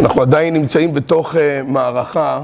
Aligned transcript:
אנחנו 0.00 0.22
עדיין 0.22 0.54
נמצאים 0.54 0.94
בתוך 0.94 1.34
uh, 1.34 1.38
מערכה 1.66 2.40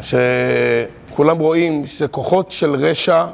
שכולם 0.00 1.38
רואים 1.38 1.86
שזה 1.86 2.08
כוחות 2.08 2.50
של 2.50 2.74
רשע, 2.74 3.24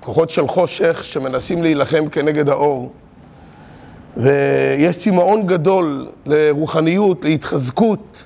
כוחות 0.00 0.30
של 0.30 0.48
חושך 0.48 1.04
שמנסים 1.04 1.62
להילחם 1.62 2.08
כנגד 2.08 2.48
האור. 2.48 2.92
ויש 4.16 4.96
צמאון 4.96 5.46
גדול 5.46 6.06
לרוחניות, 6.26 7.24
להתחזקות, 7.24 8.22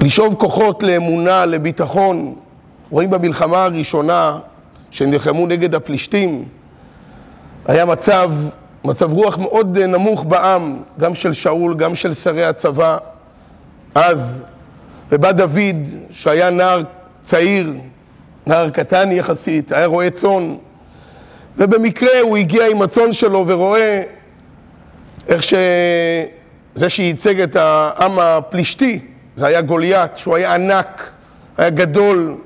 לשאוב 0.00 0.34
כוחות 0.34 0.82
לאמונה, 0.82 1.46
לביטחון. 1.46 2.34
רואים 2.90 3.10
במלחמה 3.10 3.64
הראשונה 3.64 4.38
שנלחמו 4.90 5.46
נגד 5.46 5.74
הפלישתים, 5.74 6.44
היה 7.66 7.84
מצב, 7.84 8.30
מצב 8.84 9.12
רוח 9.12 9.38
מאוד 9.38 9.78
נמוך 9.78 10.24
בעם, 10.24 10.76
גם 11.00 11.14
של 11.14 11.32
שאול, 11.32 11.74
גם 11.74 11.94
של 11.94 12.14
שרי 12.14 12.44
הצבא. 12.44 12.98
אז, 13.94 14.42
ובא 15.12 15.32
דוד, 15.32 15.76
שהיה 16.10 16.50
נער 16.50 16.82
צעיר, 17.24 17.74
נער 18.46 18.70
קטן 18.70 19.12
יחסית, 19.12 19.72
היה 19.72 19.86
רועה 19.86 20.10
צאן, 20.10 20.54
ובמקרה 21.56 22.20
הוא 22.22 22.36
הגיע 22.36 22.66
עם 22.66 22.82
הצאן 22.82 23.12
שלו 23.12 23.44
ורואה 23.48 24.02
איך 25.28 25.42
שזה 25.42 26.88
שייצג 26.88 27.40
את 27.40 27.56
העם 27.56 28.18
הפלישתי, 28.18 29.00
זה 29.36 29.46
היה 29.46 29.60
גוליית, 29.60 30.18
שהוא 30.18 30.36
היה 30.36 30.54
ענק, 30.54 31.10
היה 31.58 31.70
גדול, 31.70 32.36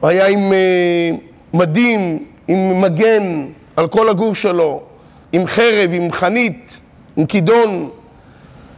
הוא 0.00 0.10
היה 0.10 0.26
עם 0.26 0.52
uh, 0.52 1.54
מדים, 1.56 2.24
עם 2.48 2.80
מגן 2.80 3.46
על 3.76 3.88
כל 3.88 4.08
הגוף 4.08 4.38
שלו, 4.38 4.82
עם 5.32 5.46
חרב, 5.46 5.90
עם 5.92 6.12
חנית, 6.12 6.70
עם 7.16 7.26
כידון. 7.26 7.90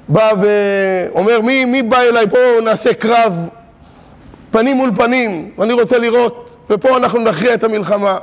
בא 0.08 0.32
ואומר, 0.40 1.40
מי, 1.40 1.64
מי 1.64 1.82
בא 1.82 2.00
אליי? 2.00 2.26
פה 2.26 2.38
נעשה 2.64 2.94
קרב, 2.94 3.48
פנים 4.50 4.76
מול 4.76 4.90
פנים, 4.96 5.50
ואני 5.58 5.72
רוצה 5.72 5.98
לראות, 5.98 6.66
ופה 6.70 6.96
אנחנו 6.96 7.18
נכריע 7.18 7.54
את 7.54 7.64
המלחמה. 7.64 8.18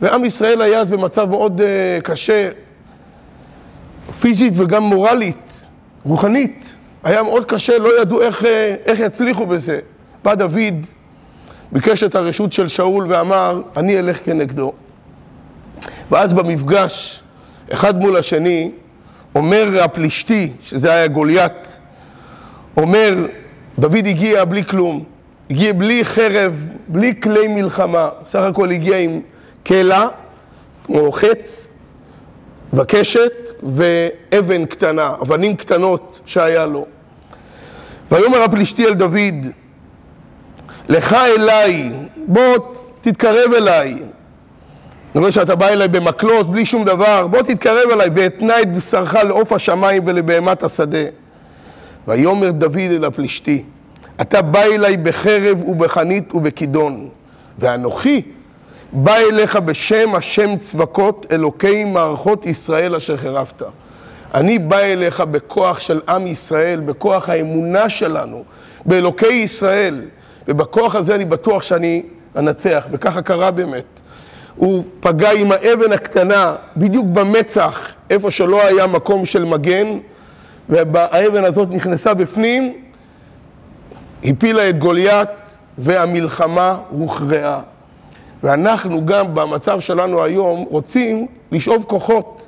ועם 0.00 0.24
ישראל 0.24 0.62
היה 0.62 0.80
אז 0.80 0.90
במצב 0.90 1.30
מאוד 1.30 1.60
uh, 1.60 2.02
קשה, 2.02 2.50
פיזית 4.20 4.52
וגם 4.56 4.82
מורלית, 4.82 5.36
רוחנית. 6.04 6.64
היה 7.04 7.22
מאוד 7.22 7.44
קשה, 7.44 7.78
לא 7.78 8.00
ידעו 8.00 8.20
איך, 8.20 8.44
אה, 8.44 8.74
איך 8.86 9.00
יצליחו 9.00 9.46
בזה. 9.46 9.80
בא 10.24 10.34
דוד, 10.34 10.86
ביקש 11.72 12.02
את 12.02 12.14
הרשות 12.14 12.52
של 12.52 12.68
שאול 12.68 13.06
ואמר, 13.08 13.62
אני 13.76 13.98
אלך 13.98 14.18
כנגדו. 14.24 14.72
ואז 16.10 16.32
במפגש, 16.32 17.21
אחד 17.70 18.00
מול 18.00 18.16
השני, 18.16 18.70
אומר 19.34 19.82
הפלישתי, 19.84 20.52
שזה 20.62 20.92
היה 20.92 21.06
גוליית, 21.06 21.78
אומר, 22.76 23.26
דוד 23.78 24.06
הגיע 24.06 24.44
בלי 24.44 24.64
כלום, 24.64 25.04
הגיע 25.50 25.72
בלי 25.72 26.04
חרב, 26.04 26.68
בלי 26.88 27.20
כלי 27.20 27.48
מלחמה, 27.48 28.08
סך 28.26 28.38
הכל 28.38 28.70
הגיע 28.70 28.98
עם 28.98 29.20
קלע, 29.62 30.08
כמו 30.84 31.12
חץ, 31.12 31.68
וקשת 32.72 33.32
ואבן 33.62 34.66
קטנה, 34.66 35.14
אבנים 35.22 35.56
קטנות 35.56 36.20
שהיה 36.26 36.66
לו. 36.66 36.86
ויאמר 38.10 38.42
הפלישתי 38.42 38.86
אל 38.86 38.94
דוד, 38.94 39.46
לך 40.88 41.12
אליי, 41.12 41.90
בוא 42.26 42.56
תתקרב 43.00 43.52
אליי. 43.56 43.96
אני 45.14 45.20
רואה 45.20 45.32
שאתה 45.32 45.54
בא 45.54 45.68
אליי 45.68 45.88
במקלות, 45.88 46.50
בלי 46.50 46.66
שום 46.66 46.84
דבר, 46.84 47.26
בוא 47.26 47.42
תתקרב 47.42 47.90
אליי 47.92 48.08
ואתנה 48.14 48.60
את 48.60 48.74
בשרך 48.74 49.14
לעוף 49.14 49.52
השמיים 49.52 50.02
ולבהמת 50.06 50.62
השדה. 50.62 51.04
ויאמר 52.08 52.50
דוד 52.50 52.76
אל 52.78 53.04
הפלישתי, 53.04 53.62
אתה 54.20 54.42
בא 54.42 54.62
אליי 54.62 54.96
בחרב 54.96 55.68
ובחנית 55.68 56.34
ובכידון, 56.34 57.08
ואנוכי 57.58 58.22
בא 58.92 59.16
אליך 59.16 59.56
בשם 59.56 60.14
השם 60.14 60.56
צבקות 60.56 61.26
אלוקי 61.30 61.84
מערכות 61.84 62.46
ישראל 62.46 62.94
אשר 62.94 63.16
חרבת. 63.16 63.62
אני 64.34 64.58
בא 64.58 64.78
אליך 64.78 65.20
בכוח 65.20 65.80
של 65.80 66.00
עם 66.08 66.26
ישראל, 66.26 66.80
בכוח 66.80 67.28
האמונה 67.28 67.88
שלנו, 67.88 68.44
באלוקי 68.86 69.26
ישראל, 69.26 70.02
ובכוח 70.48 70.94
הזה 70.94 71.14
אני 71.14 71.24
בטוח 71.24 71.62
שאני 71.62 72.02
אנצח, 72.36 72.84
וככה 72.90 73.22
קרה 73.22 73.50
באמת. 73.50 74.01
הוא 74.56 74.84
פגע 75.00 75.30
עם 75.30 75.52
האבן 75.52 75.92
הקטנה 75.92 76.54
בדיוק 76.76 77.06
במצח, 77.06 77.92
איפה 78.10 78.30
שלא 78.30 78.66
היה 78.66 78.86
מקום 78.86 79.26
של 79.26 79.44
מגן, 79.44 79.98
והאבן 80.68 81.44
הזאת 81.44 81.68
נכנסה 81.70 82.14
בפנים, 82.14 82.72
הפילה 84.24 84.68
את 84.68 84.78
גוליית, 84.78 85.28
והמלחמה 85.78 86.78
הוכרעה. 86.90 87.60
ואנחנו 88.42 89.06
גם 89.06 89.34
במצב 89.34 89.80
שלנו 89.80 90.22
היום 90.22 90.64
רוצים 90.70 91.26
לשאוב 91.52 91.84
כוחות. 91.88 92.42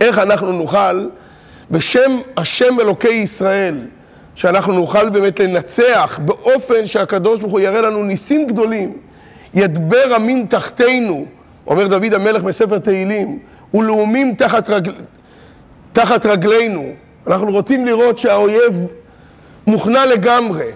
איך 0.00 0.18
אנחנו 0.18 0.52
נוכל, 0.52 1.08
בשם 1.70 2.20
השם 2.36 2.80
אלוקי 2.80 3.08
ישראל, 3.08 3.78
שאנחנו 4.34 4.72
נוכל 4.72 5.08
באמת 5.08 5.40
לנצח 5.40 6.20
באופן 6.24 6.86
שהקדוש 6.86 7.40
ברוך 7.40 7.52
הוא 7.52 7.60
יראה 7.60 7.80
לנו 7.80 8.04
ניסים 8.04 8.46
גדולים. 8.46 8.96
ידבר 9.56 10.14
עמים 10.14 10.46
תחתינו, 10.46 11.24
אומר 11.66 11.86
דוד 11.86 12.14
המלך 12.14 12.42
בספר 12.42 12.78
תהילים, 12.78 13.38
ולאומים 13.74 14.34
תחת, 14.34 14.70
רגל, 14.70 14.92
תחת 15.92 16.26
רגלינו. 16.26 16.84
אנחנו 17.26 17.50
רוצים 17.50 17.86
לראות 17.86 18.18
שהאויב 18.18 18.86
מוכנע 19.66 20.06
לגמרי, 20.06 20.66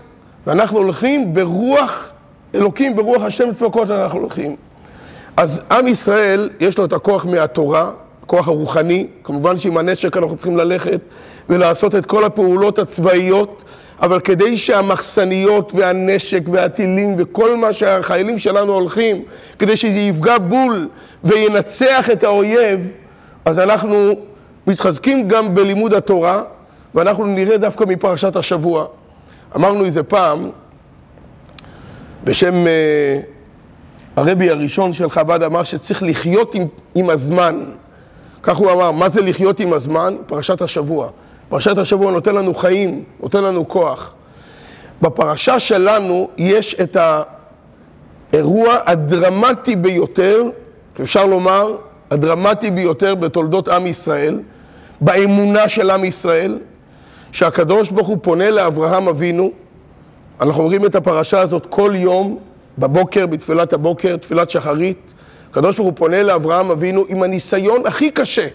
ואנחנו 0.47 0.79
הולכים 0.79 1.35
ברוח 1.35 2.09
אלוקים, 2.55 2.97
ברוח 2.97 3.23
השם 3.23 3.53
צבקות 3.53 3.91
אנחנו 3.91 4.21
הולכים. 4.21 4.57
אז 5.37 5.63
עם 5.71 5.89
ישראל, 5.89 6.51
יש 6.61 6.79
לו 6.79 6.85
את 6.85 6.93
הכוח 6.93 7.25
מהתורה, 7.25 7.91
הכוח 8.23 8.49
הרוחני, 8.49 9.07
כמובן 9.25 9.59
שעם 9.59 9.77
הנשק 9.77 10.17
אנחנו 10.17 10.37
צריכים 10.37 10.57
ללכת 10.57 11.01
ולעשות 11.49 11.95
את 11.95 12.07
כל 12.07 12.25
הפעולות 12.25 12.79
הצבאיות, 12.79 13.65
אבל 14.03 14.21
כדי 14.21 14.59
שהמחסניות 14.59 15.73
והנשק 15.75 16.43
והטילים 16.53 17.15
וכל 17.19 17.57
מה 17.57 17.73
שהחיילים 17.73 18.39
שלנו 18.39 18.73
הולכים, 18.73 19.23
כדי 19.59 19.77
שזה 19.77 19.99
יפגע 19.99 20.39
בול 20.39 20.89
וינצח 21.25 22.11
את 22.13 22.25
האויב, 22.25 22.81
אז 23.45 23.59
אנחנו 23.59 24.13
מתחזקים 24.67 25.29
גם 25.29 25.55
בלימוד 25.55 25.95
התורה, 25.95 26.43
ואנחנו 26.95 27.27
נראה 27.27 27.57
דווקא 27.57 27.85
מפרשת 27.85 28.37
השבוע. 28.37 28.87
אמרנו 29.57 29.85
איזה 29.85 30.03
פעם, 30.03 30.51
בשם 32.25 32.65
uh, 32.65 32.69
הרבי 34.17 34.51
הראשון 34.51 34.93
של 34.93 35.11
חב"ד 35.11 35.43
אמר 35.43 35.63
שצריך 35.65 36.03
לחיות 36.03 36.55
עם, 36.55 36.67
עם 36.95 37.11
הזמן. 37.11 37.65
כך 38.43 38.57
הוא 38.57 38.73
אמר, 38.73 38.91
מה 38.91 39.09
זה 39.09 39.23
לחיות 39.23 39.61
עם 39.61 39.73
הזמן? 39.73 40.17
פרשת 40.27 40.63
השבוע. 40.63 41.11
פרשת 41.51 41.79
השבוע 41.79 42.13
נותן 42.13 42.35
לנו 42.35 42.55
חיים, 42.55 43.05
נותן 43.23 43.45
לנו 43.45 43.69
כוח. 43.69 44.15
בפרשה 45.03 45.59
שלנו 45.59 46.29
יש 46.37 46.77
את 46.83 46.97
האירוע 48.33 48.77
הדרמטי 48.87 49.77
ביותר, 49.77 50.43
אפשר 51.03 51.27
לומר, 51.27 51.77
הדרמטי 52.11 52.71
ביותר 52.71 53.15
בתולדות 53.15 53.69
עם 53.69 53.87
ישראל, 53.87 54.41
באמונה 55.01 55.69
של 55.69 55.91
עם 55.91 56.05
ישראל, 56.05 56.59
שהקדוש 57.33 57.91
ברוך 57.91 58.09
הוא 58.09 58.19
פונה 58.23 58.51
לאברהם 58.51 59.09
אבינו, 59.09 59.51
אנחנו 60.41 60.63
אומרים 60.63 60.85
את 60.85 60.95
הפרשה 60.95 61.41
הזאת 61.41 61.67
כל 61.67 61.93
יום, 61.95 62.39
בבוקר, 62.79 63.27
בתפילת 63.27 63.73
הבוקר, 63.73 64.17
תפילת 64.17 64.51
שחרית, 64.51 64.99
הקדוש 65.51 65.77
ברוך 65.77 65.89
הוא 65.89 65.97
פונה 65.97 66.23
לאברהם 66.23 66.71
אבינו 66.71 67.05
עם 67.09 67.23
הניסיון 67.23 67.87
הכי 67.87 68.11
קשה. 68.11 68.49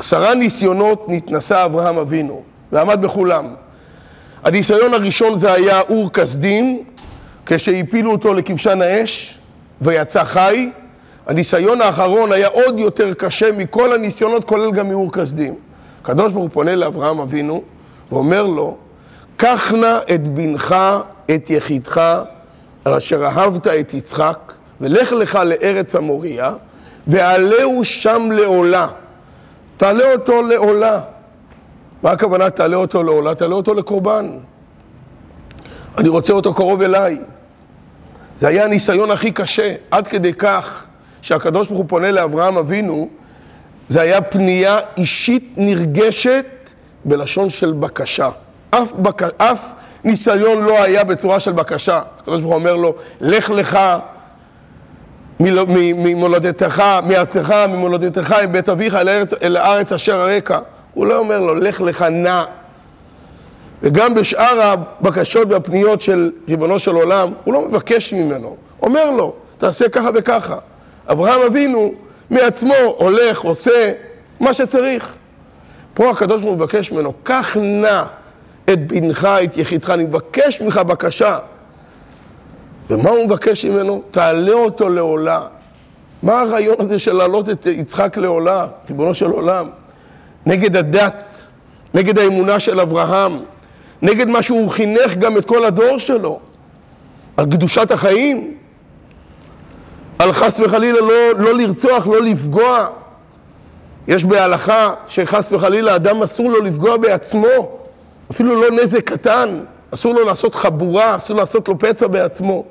עשרה 0.00 0.34
ניסיונות 0.34 1.04
נתנסה 1.08 1.64
אברהם 1.64 1.98
אבינו, 1.98 2.42
ועמד 2.72 3.02
בכולם. 3.02 3.46
הניסיון 4.44 4.94
הראשון 4.94 5.38
זה 5.38 5.52
היה 5.52 5.80
אור 5.80 6.10
כסדים, 6.12 6.82
כשהפילו 7.46 8.12
אותו 8.12 8.34
לכבשן 8.34 8.82
האש, 8.82 9.38
ויצא 9.80 10.24
חי. 10.24 10.70
הניסיון 11.26 11.80
האחרון 11.80 12.32
היה 12.32 12.48
עוד 12.48 12.78
יותר 12.78 13.14
קשה 13.14 13.52
מכל 13.52 13.92
הניסיונות, 13.92 14.44
כולל 14.44 14.70
גם 14.70 14.88
מאור 14.88 15.12
כסדים. 15.12 15.54
הקדוש 16.02 16.32
ברוך 16.32 16.42
הוא 16.42 16.50
פונה 16.52 16.76
לאברהם 16.76 17.20
אבינו, 17.20 17.62
ואומר 18.12 18.46
לו, 18.46 18.76
קח 19.36 19.72
נא 19.72 19.98
את 20.14 20.28
בנך, 20.28 20.76
את 21.34 21.50
יחידך, 21.50 22.18
אשר 22.84 23.24
אהבת 23.24 23.66
את 23.66 23.94
יצחק, 23.94 24.52
ולך 24.80 25.12
לך 25.12 25.38
לארץ 25.44 25.94
המוריה, 25.94 26.52
ועלהו 27.06 27.84
שם 27.84 28.28
לעולה. 28.32 28.86
תעלה 29.80 30.12
אותו 30.12 30.42
לעולה. 30.42 31.00
מה 32.02 32.10
הכוונה 32.10 32.50
תעלה 32.50 32.76
אותו 32.76 33.02
לעולה? 33.02 33.34
תעלה 33.34 33.54
אותו 33.54 33.74
לקורבן. 33.74 34.30
אני 35.98 36.08
רוצה 36.08 36.32
אותו 36.32 36.54
קרוב 36.54 36.82
אליי. 36.82 37.18
זה 38.36 38.48
היה 38.48 38.64
הניסיון 38.64 39.10
הכי 39.10 39.32
קשה, 39.32 39.74
עד 39.90 40.08
כדי 40.08 40.34
כך 40.34 40.86
שהקדוש 41.22 41.68
ברוך 41.68 41.78
הוא 41.78 41.88
פונה 41.88 42.10
לאברהם 42.10 42.56
אבינו 42.56 43.08
זה 43.88 44.00
היה 44.00 44.22
פנייה 44.22 44.78
אישית 44.96 45.54
נרגשת 45.56 46.46
בלשון 47.04 47.50
של 47.50 47.72
בקשה. 47.72 48.30
אף, 48.70 48.92
בק... 48.92 49.22
אף 49.22 49.66
ניסיון 50.04 50.62
לא 50.62 50.82
היה 50.82 51.04
בצורה 51.04 51.40
של 51.40 51.52
בקשה. 51.52 52.00
הקדוש 52.18 52.40
ברוך 52.40 52.52
הוא 52.52 52.60
אומר 52.60 52.74
לו, 52.74 52.94
לך 53.20 53.50
לך 53.50 53.78
ממולדתך, 55.40 56.82
מארצך, 57.06 57.54
ממולדתך, 57.68 58.34
מבית 58.48 58.68
אביך 58.68 58.94
אל 58.94 59.08
הארץ, 59.08 59.32
אל 59.42 59.56
הארץ 59.56 59.92
אשר 59.92 60.20
הרקע. 60.20 60.58
הוא 60.94 61.06
לא 61.06 61.18
אומר 61.18 61.40
לו, 61.40 61.54
לך 61.54 61.80
לך 61.80 62.02
נא. 62.02 62.44
וגם 63.82 64.14
בשאר 64.14 64.60
הבקשות 64.62 65.48
והפניות 65.50 66.00
של 66.00 66.30
ריבונו 66.48 66.78
של 66.78 66.94
עולם, 66.94 67.32
הוא 67.44 67.54
לא 67.54 67.68
מבקש 67.68 68.12
ממנו, 68.12 68.56
אומר 68.82 69.10
לו, 69.10 69.34
תעשה 69.58 69.88
ככה 69.88 70.10
וככה. 70.14 70.56
אברהם 71.08 71.40
אבינו 71.42 71.92
מעצמו 72.30 72.74
הולך, 72.96 73.40
עושה 73.40 73.92
מה 74.40 74.54
שצריך. 74.54 75.14
פה 75.94 76.10
הקדוש 76.10 76.40
ברוך 76.40 76.52
הוא 76.52 76.58
מבקש 76.58 76.92
ממנו, 76.92 77.12
קח 77.22 77.56
נא 77.60 78.02
את 78.72 78.86
בנך, 78.86 79.28
את 79.44 79.56
יחידך, 79.56 79.90
אני 79.90 80.04
מבקש 80.04 80.60
ממך 80.60 80.76
בקשה. 80.76 81.38
ומה 82.90 83.10
הוא 83.10 83.26
מבקש 83.26 83.64
ממנו? 83.64 84.02
תעלה 84.10 84.52
אותו 84.52 84.88
לעולה. 84.88 85.46
מה 86.22 86.40
הרעיון 86.40 86.76
הזה 86.78 86.98
של 86.98 87.12
להעלות 87.12 87.50
את 87.50 87.66
יצחק 87.66 88.16
לעולה, 88.16 88.66
ריבונו 88.88 89.14
של 89.14 89.30
עולם? 89.30 89.68
נגד 90.46 90.76
הדת, 90.76 91.46
נגד 91.94 92.18
האמונה 92.18 92.60
של 92.60 92.80
אברהם, 92.80 93.38
נגד 94.02 94.28
מה 94.28 94.42
שהוא 94.42 94.70
חינך 94.70 95.16
גם 95.18 95.36
את 95.36 95.44
כל 95.44 95.64
הדור 95.64 95.98
שלו, 95.98 96.40
על 97.36 97.46
קדושת 97.46 97.90
החיים, 97.90 98.54
על 100.18 100.32
חס 100.32 100.60
וחלילה 100.60 101.00
לא, 101.00 101.38
לא 101.38 101.54
לרצוח, 101.54 102.06
לא 102.06 102.22
לפגוע. 102.22 102.86
יש 104.08 104.24
בהלכה 104.24 104.94
שחס 105.08 105.52
וחלילה 105.52 105.96
אדם 105.96 106.22
אסור 106.22 106.50
לו 106.50 106.60
לפגוע 106.62 106.96
בעצמו, 106.96 107.78
אפילו 108.30 108.62
לא 108.62 108.70
נזק 108.70 109.12
קטן, 109.12 109.60
אסור 109.94 110.14
לו 110.14 110.24
לעשות 110.24 110.54
חבורה, 110.54 111.16
אסור 111.16 111.36
לעשות 111.36 111.68
לו 111.68 111.78
פצע 111.78 112.06
בעצמו. 112.06 112.64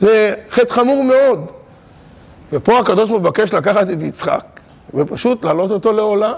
זה 0.00 0.34
חטא 0.50 0.72
חמור 0.72 1.04
מאוד. 1.04 1.46
ופה 2.52 2.78
הקדוש 2.78 3.10
מבקש 3.10 3.54
לקחת 3.54 3.90
את 3.90 4.02
יצחק 4.02 4.60
ופשוט 4.94 5.44
להעלות 5.44 5.70
אותו 5.70 5.92
לעולה. 5.92 6.32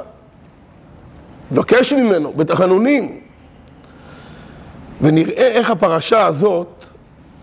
מבקש 1.52 1.92
ממנו 1.92 2.32
בתחנונים. 2.36 3.20
ונראה 5.02 5.48
איך 5.48 5.70
הפרשה 5.70 6.26
הזאת 6.26 6.84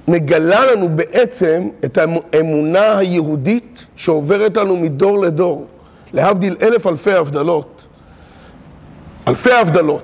מגלה 0.08 0.72
לנו 0.72 0.90
בעצם 0.90 1.70
את 1.86 1.98
האמונה 1.98 2.98
היהודית 2.98 3.86
שעוברת 3.96 4.58
לנו 4.58 4.78
מדור 4.78 5.20
לדור, 5.20 5.68
להבדיל 6.14 6.56
אלף 6.62 6.88
אלפי 6.88 7.14
הבדלות. 7.14 7.88
אלפי 9.28 9.52
הבדלות. 9.52 10.04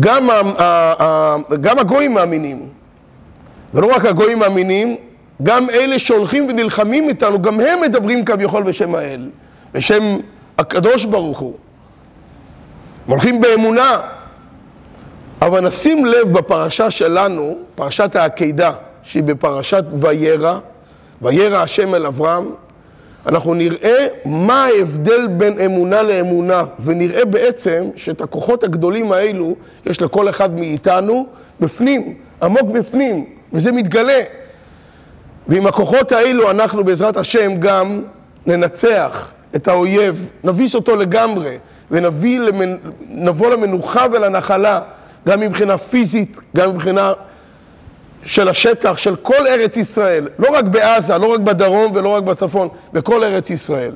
גם, 0.00 0.28
גם 1.60 1.78
הגויים 1.78 2.14
מאמינים, 2.14 2.68
ולא 3.74 3.86
רק 3.86 4.04
הגויים 4.04 4.38
מאמינים, 4.38 4.96
גם 5.42 5.70
אלה 5.70 5.98
שהולכים 5.98 6.46
ונלחמים 6.48 7.08
איתנו, 7.08 7.42
גם 7.42 7.60
הם 7.60 7.80
מדברים 7.80 8.24
כביכול 8.24 8.62
בשם 8.62 8.94
האל, 8.94 9.28
בשם 9.74 10.18
הקדוש 10.58 11.04
ברוך 11.04 11.38
הוא. 11.38 11.54
הולכים 13.06 13.40
באמונה, 13.40 14.00
אבל 15.42 15.60
נשים 15.60 16.04
לב 16.04 16.32
בפרשה 16.32 16.90
שלנו, 16.90 17.58
פרשת 17.74 18.16
העקידה, 18.16 18.72
שהיא 19.02 19.22
בפרשת 19.22 19.84
וירא, 20.00 20.58
וירא 21.22 21.58
השם 21.58 21.94
אל 21.94 22.06
אברהם, 22.06 22.50
אנחנו 23.26 23.54
נראה 23.54 24.06
מה 24.24 24.64
ההבדל 24.64 25.26
בין 25.26 25.60
אמונה 25.60 26.02
לאמונה, 26.02 26.64
ונראה 26.80 27.24
בעצם 27.24 27.84
שאת 27.96 28.20
הכוחות 28.20 28.64
הגדולים 28.64 29.12
האלו 29.12 29.54
יש 29.86 30.02
לכל 30.02 30.28
אחד 30.28 30.54
מאיתנו 30.54 31.26
בפנים, 31.60 32.14
עמוק 32.42 32.70
בפנים, 32.70 33.24
וזה 33.52 33.72
מתגלה. 33.72 34.20
ועם 35.48 35.66
הכוחות 35.66 36.12
האלו 36.12 36.50
אנחנו 36.50 36.84
בעזרת 36.84 37.16
השם 37.16 37.56
גם 37.56 38.02
ננצח 38.46 39.30
את 39.56 39.68
האויב, 39.68 40.28
נביס 40.44 40.74
אותו 40.74 40.96
לגמרי, 40.96 41.58
ונבוא 41.90 42.28
למנ... 42.28 42.76
למנוחה 43.52 44.06
ולנחלה. 44.12 44.80
גם 45.28 45.40
מבחינה 45.40 45.78
פיזית, 45.78 46.40
גם 46.56 46.74
מבחינה 46.74 47.12
של 48.24 48.48
השטח, 48.48 48.96
של 48.96 49.16
כל 49.16 49.46
ארץ 49.46 49.76
ישראל, 49.76 50.28
לא 50.38 50.48
רק 50.52 50.64
בעזה, 50.64 51.18
לא 51.18 51.26
רק 51.34 51.40
בדרום 51.40 51.92
ולא 51.94 52.08
רק 52.08 52.22
בצפון, 52.22 52.68
בכל 52.92 53.24
ארץ 53.24 53.50
ישראל. 53.50 53.94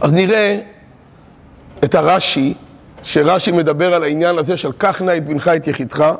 אז 0.00 0.12
נראה 0.12 0.58
את 1.84 1.94
הרש"י, 1.94 2.54
שרש"י 3.02 3.52
מדבר 3.52 3.94
על 3.94 4.02
העניין 4.02 4.38
הזה 4.38 4.56
של 4.56 4.72
קח 4.78 5.02
נא 5.02 5.16
את 5.16 5.24
בנך 5.24 5.48
את 5.48 5.66
יחידך, 5.66 6.14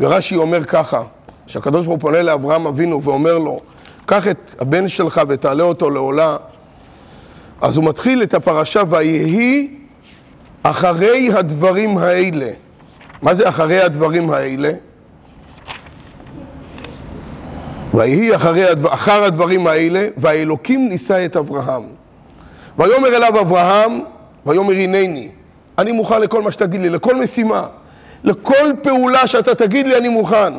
ורש"י 0.00 0.36
אומר 0.36 0.64
ככה, 0.64 1.02
שהקדוש 1.46 1.86
ברוך 1.86 1.96
הוא 1.96 2.00
פונה 2.00 2.22
לאברהם 2.22 2.66
אבינו 2.66 3.02
ואומר 3.02 3.38
לו, 3.38 3.60
קח 4.06 4.28
את 4.28 4.54
הבן 4.58 4.88
שלך 4.88 5.20
ותעלה 5.28 5.62
אותו 5.62 5.90
לעולה, 5.90 6.36
אז 7.60 7.76
הוא 7.76 7.84
מתחיל 7.84 8.22
את 8.22 8.34
הפרשה, 8.34 8.82
ויהי 8.88 9.76
אחרי 10.62 11.32
הדברים 11.32 11.98
האלה. 11.98 12.50
מה 13.22 13.34
זה 13.34 13.48
אחרי 13.48 13.80
הדברים 13.80 14.30
האלה? 14.30 14.72
ויהי 17.94 18.36
אחרי, 18.36 18.64
אחר 18.88 19.24
הדברים 19.24 19.66
האלה, 19.66 20.08
והאלוקים 20.16 20.88
נישא 20.88 21.24
את 21.24 21.36
אברהם. 21.36 21.82
ויאמר 22.78 23.08
אליו 23.08 23.40
אברהם, 23.40 24.00
ויאמר 24.46 24.72
הנני, 24.72 25.28
אני 25.78 25.92
מוכן 25.92 26.20
לכל 26.20 26.42
מה 26.42 26.52
שתגיד 26.52 26.80
לי, 26.80 26.88
לכל 26.88 27.14
משימה, 27.14 27.66
לכל 28.24 28.72
פעולה 28.82 29.26
שאתה 29.26 29.54
תגיד 29.54 29.86
לי, 29.86 29.96
אני 29.96 30.08
מוכן. 30.08 30.52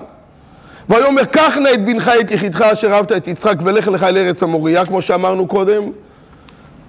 ויאמר, 0.89 1.25
קח 1.25 1.57
נא 1.57 1.69
את 1.73 1.85
בנך 1.85 2.11
את 2.21 2.31
יחידך 2.31 2.61
אשר 2.61 2.93
אהבת 2.93 3.11
את 3.11 3.27
יצחק 3.27 3.55
ולך 3.63 3.87
לך 3.87 4.03
אל 4.03 4.17
ארץ 4.17 4.43
המוריה, 4.43 4.85
כמו 4.85 5.01
שאמרנו 5.01 5.47
קודם. 5.47 5.91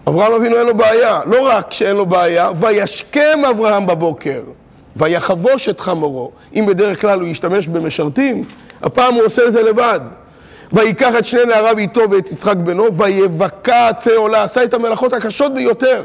אברהם 0.08 0.32
אבינו 0.32 0.56
אין 0.56 0.66
לו 0.66 0.74
בעיה, 0.74 1.20
לא 1.26 1.46
רק 1.46 1.72
שאין 1.72 1.96
לו 1.96 2.06
בעיה, 2.06 2.50
וישכם 2.60 3.40
אברהם 3.50 3.86
בבוקר. 3.86 4.40
ויחבוש 4.96 5.68
את 5.68 5.80
חמורו. 5.80 6.30
אם 6.54 6.66
בדרך 6.66 7.00
כלל 7.00 7.20
הוא 7.20 7.28
ישתמש 7.28 7.68
במשרתים, 7.68 8.42
הפעם 8.82 9.14
הוא 9.14 9.22
עושה 9.22 9.46
את 9.46 9.52
זה 9.52 9.62
לבד. 9.62 10.00
ויקח 10.72 11.12
את 11.18 11.24
שני 11.24 11.44
נעריו 11.44 11.78
איתו 11.78 12.10
ואת 12.10 12.32
יצחק 12.32 12.56
בנו, 12.56 12.96
ויבקע 12.96 13.88
עצי 13.88 14.14
עולה, 14.14 14.42
עשה 14.42 14.64
את 14.64 14.74
המלאכות 14.74 15.12
הקשות 15.12 15.54
ביותר. 15.54 16.02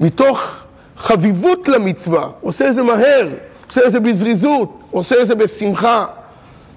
מתוך 0.00 0.56
חביבות 0.96 1.68
למצווה, 1.68 2.28
עושה 2.40 2.68
את 2.68 2.74
זה 2.74 2.82
מהר, 2.82 3.28
עושה 3.70 3.86
את 3.86 3.92
זה 3.92 4.00
בזריזות, 4.00 4.80
עושה 4.90 5.22
את 5.22 5.26
זה 5.26 5.34
בשמחה. 5.34 6.06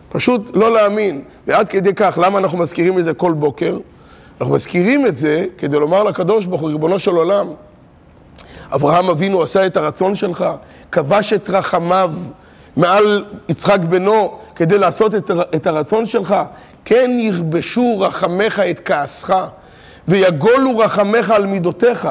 פשוט 0.10 0.42
לא 0.54 0.74
להאמין. 0.74 1.22
ועד 1.48 1.68
כדי 1.68 1.94
כך, 1.94 2.20
למה 2.22 2.40
אנחנו 2.40 2.58
מזכירים 2.58 3.00
את 3.00 3.04
זה 3.04 3.14
כל 3.14 3.32
בוקר? 3.34 3.78
אנחנו 4.42 4.56
מזכירים 4.56 5.06
את 5.06 5.16
זה 5.16 5.46
כדי 5.58 5.80
לומר 5.80 6.04
לקדוש 6.04 6.46
ברוך 6.46 6.62
הוא, 6.62 6.70
ריבונו 6.70 7.00
של 7.00 7.12
עולם, 7.12 7.48
אברהם 8.76 9.10
אבינו 9.10 9.44
עשה 9.44 9.66
את 9.66 9.78
הרצון 9.78 10.16
שלך, 10.16 10.46
כבש 10.92 11.34
את 11.34 11.50
רחמיו 11.50 12.12
מעל 12.78 13.26
יצחק 13.50 13.80
בנו 13.80 14.38
כדי 14.56 14.78
לעשות 14.78 15.16
את, 15.16 15.32
את 15.56 15.68
הרצון 15.68 16.06
שלך. 16.06 16.36
כן 16.86 17.12
יכבשו 17.20 18.00
רחמך 18.00 18.60
את 18.60 18.82
כעסך, 18.86 19.46
ויגולו 20.08 20.78
רחמך 20.78 21.30
על 21.30 21.46
מידותיך, 21.46 22.10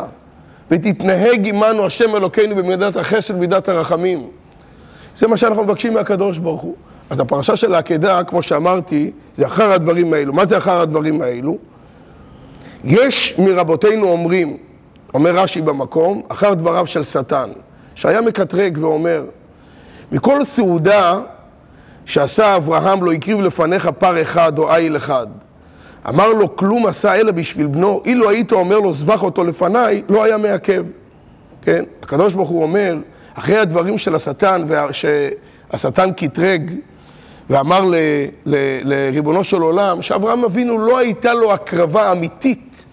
ותתנהג 0.70 1.48
עמנו 1.48 1.86
השם 1.86 2.16
אלוקינו 2.16 2.56
במידת 2.56 2.96
החסד 2.96 3.34
ומידת 3.34 3.68
הרחמים. 3.68 4.28
זה 5.16 5.28
מה 5.28 5.36
שאנחנו 5.36 5.64
מבקשים 5.64 5.94
מהקדוש 5.94 6.38
ברוך 6.38 6.62
הוא. 6.62 6.74
אז 7.10 7.20
הפרשה 7.20 7.56
של 7.56 7.74
העקדה, 7.74 8.24
כמו 8.24 8.42
שאמרתי, 8.42 9.10
זה 9.34 9.46
אחר 9.46 9.72
הדברים 9.72 10.14
האלו. 10.14 10.32
מה 10.32 10.46
זה 10.46 10.58
אחר 10.58 10.80
הדברים 10.80 11.22
האלו? 11.22 11.58
יש 12.84 13.38
מרבותינו 13.38 14.08
אומרים, 14.08 14.56
אומר 15.14 15.30
רש"י 15.36 15.60
במקום, 15.60 16.22
אחר 16.28 16.54
דבריו 16.54 16.86
של 16.86 17.04
שטן, 17.04 17.50
שהיה 17.94 18.20
מקטרג 18.20 18.78
ואומר, 18.80 19.24
מכל 20.12 20.44
סעודה 20.44 21.20
שעשה 22.04 22.56
אברהם 22.56 23.04
לא 23.04 23.12
הקריב 23.12 23.40
לפניך 23.40 23.86
פר 23.86 24.22
אחד 24.22 24.58
או 24.58 24.74
איל 24.74 24.96
אחד. 24.96 25.26
אמר 26.08 26.28
לו, 26.28 26.56
כלום 26.56 26.86
עשה 26.86 27.14
אלא 27.14 27.32
בשביל 27.32 27.66
בנו, 27.66 28.02
אילו 28.04 28.30
היית 28.30 28.52
אומר 28.52 28.78
לו, 28.78 28.92
זבח 28.92 29.22
אותו 29.22 29.44
לפניי, 29.44 30.02
לא 30.08 30.24
היה 30.24 30.36
מעכב. 30.36 30.84
כן? 31.62 31.84
הקדוש 32.02 32.34
ברוך 32.34 32.48
הוא 32.48 32.62
אומר, 32.62 32.96
אחרי 33.34 33.58
הדברים 33.58 33.98
של 33.98 34.14
השטן, 34.14 34.62
שהשטן 34.92 36.12
קטרג, 36.12 36.70
ואמר 37.50 37.84
ל, 37.84 37.94
ל, 38.46 38.56
לריבונו 38.84 39.44
של 39.44 39.60
עולם, 39.60 40.02
שאברהם 40.02 40.44
אבינו 40.44 40.78
לא 40.78 40.98
הייתה 40.98 41.34
לו 41.34 41.52
הקרבה 41.52 42.12
אמיתית. 42.12 42.84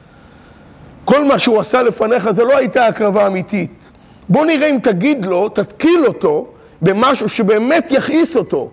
כל 1.05 1.25
מה 1.25 1.39
שהוא 1.39 1.59
עשה 1.59 1.83
לפניך 1.83 2.31
זה 2.31 2.43
לא 2.43 2.57
הייתה 2.57 2.85
הקרבה 2.85 3.27
אמיתית. 3.27 3.89
בוא 4.29 4.45
נראה 4.45 4.69
אם 4.69 4.77
תגיד 4.83 5.25
לו, 5.25 5.49
תתקיל 5.49 6.05
אותו 6.07 6.47
במשהו 6.81 7.29
שבאמת 7.29 7.87
יכעיס 7.89 8.35
אותו. 8.35 8.69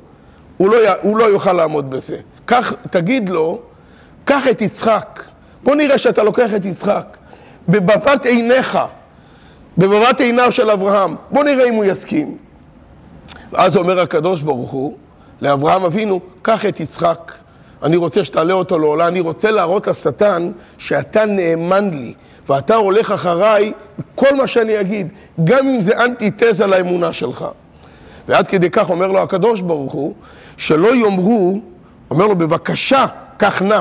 הוא 0.57 0.71
לא, 0.71 0.77
הוא 1.03 1.17
לא 1.17 1.25
יוכל 1.25 1.53
לעמוד 1.53 1.91
בזה. 1.91 2.17
כך, 2.47 2.73
תגיד 2.91 3.29
לו, 3.29 3.59
קח 4.25 4.49
את 4.51 4.63
יצחק, 4.63 5.23
בוא 5.63 5.75
נראה 5.75 5.99
שאתה 5.99 6.23
לוקח 6.23 6.55
את 6.57 6.65
יצחק 6.65 7.17
בבת 7.69 8.27
עיניך, 8.27 8.79
בבת 9.79 10.21
עיניו 10.21 10.53
של 10.53 10.71
אברהם, 10.71 11.17
בוא 11.31 11.45
נראה 11.45 11.69
אם 11.69 11.75
הוא 11.75 11.85
יסכים. 11.85 12.37
ואז 13.53 13.77
אומר 13.77 14.01
הקדוש 14.01 14.41
ברוך 14.41 14.71
הוא 14.71 14.97
לאברהם 15.41 15.85
אבינו, 15.85 16.21
קח 16.43 16.67
את 16.67 16.81
יצחק, 16.81 17.33
אני 17.83 17.97
רוצה 17.97 18.25
שתעלה 18.25 18.55
אותו 18.55 18.79
לעולה, 18.79 19.09
אני 19.09 19.21
רוצה 19.21 19.51
להראות 19.51 19.87
לשטן 19.87 20.53
שאתה 20.79 21.27
נאמן 21.27 21.91
לי, 21.91 22.15
ואתה 22.49 22.75
הולך 22.75 23.11
אחריי 23.11 23.73
כל 24.15 24.37
מה 24.37 24.47
שאני 24.47 24.81
אגיד, 24.81 25.09
גם 25.45 25.69
אם 25.69 25.83
זה 25.83 26.05
אנטיתזה 26.05 26.67
לאמונה 26.67 27.13
שלך. 27.13 27.45
ועד 28.29 28.49
כדי 28.49 28.71
כך 28.71 28.91
אומר 28.91 29.07
לו 29.07 29.23
הקדוש 29.23 29.61
ברוך 29.61 29.93
הוא, 29.93 30.15
שלא 30.57 30.95
יאמרו, 30.95 31.61
אומר 32.11 32.27
לו 32.27 32.37
בבקשה, 32.37 33.07
קח 33.37 33.63
נא, 33.63 33.81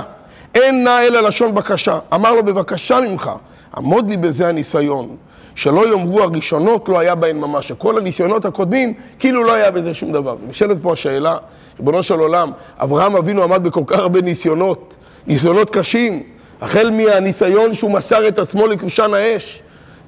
אין 0.56 0.84
נא 0.84 1.00
אלא 1.02 1.20
לשון 1.22 1.56
בקשה. 1.56 2.00
אמר 2.14 2.34
לו 2.34 2.44
בבקשה 2.44 3.00
ממך, 3.02 3.32
עמוד 3.78 4.10
לי 4.10 4.18
בזה 4.18 4.48
הניסיון. 4.48 5.16
שלא 5.56 5.90
יאמרו 5.90 6.22
הראשונות 6.22 6.90
לא 6.90 7.00
היה 7.00 7.16
בהן 7.16 7.38
ממש, 7.38 7.68
שכל 7.68 7.98
הניסיונות 7.98 8.46
הקודמים 8.46 8.94
כאילו 9.20 9.44
לא 9.44 9.54
היה 9.54 9.72
בזה 9.72 9.94
שום 9.94 10.12
דבר. 10.12 10.36
נשאלת 10.50 10.78
פה 10.82 10.94
השאלה, 10.94 11.38
ריבונו 11.80 12.04
של 12.04 12.20
עולם, 12.20 12.52
אברהם 12.78 13.16
אבינו 13.16 13.44
עמד 13.44 13.64
בכל 13.64 13.82
כך 13.88 13.98
הרבה 13.98 14.22
ניסיונות, 14.22 14.94
ניסיונות 15.28 15.70
קשים, 15.70 16.24
החל 16.62 16.90
מהניסיון 16.90 17.74
שהוא 17.74 17.92
מסר 17.92 18.28
את 18.28 18.40
עצמו 18.40 18.68
לכבשן 18.68 19.14
האש, 19.14 19.62